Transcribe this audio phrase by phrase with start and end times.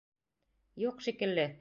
[0.87, 1.49] Юҡ шикелле.